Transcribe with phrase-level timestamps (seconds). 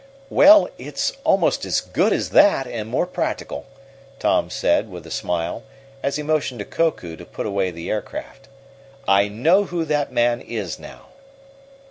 [0.31, 3.67] "Well, it's almost as good as that, and more practical,"
[4.17, 5.61] Tom said, with a smile,
[6.01, 8.47] as he motioned to Koku to put away the aircraft
[9.07, 11.09] "I know who that man is, now."